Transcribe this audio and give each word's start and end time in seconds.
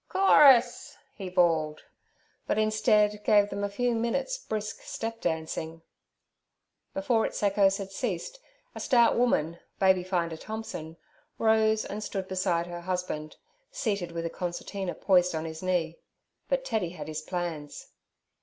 'Chorus' 0.09 0.97
he 1.13 1.29
bawled, 1.29 1.83
but 2.47 2.57
instead 2.57 3.23
gave 3.23 3.51
them 3.51 3.63
a 3.63 3.69
few 3.69 3.93
minutes' 3.93 4.39
brisk 4.39 4.81
step 4.81 5.21
dancing. 5.21 5.83
Before 6.95 7.23
its 7.23 7.43
echoes 7.43 7.77
had 7.77 7.91
ceased, 7.91 8.39
a 8.73 8.79
stout 8.79 9.15
woman, 9.15 9.59
Babyfinder 9.79 10.37
Thompson, 10.39 10.97
rose 11.37 11.85
and 11.85 12.03
stood 12.03 12.27
beside 12.27 12.65
her 12.65 12.81
husband, 12.81 13.35
seated 13.69 14.11
with 14.11 14.25
a 14.25 14.31
concertina 14.31 14.95
poised 14.95 15.35
on 15.35 15.45
his 15.45 15.61
knee. 15.61 15.99
But 16.49 16.65
Teddy 16.65 16.89
had 16.89 17.07
his 17.07 17.21
plans. 17.21 17.89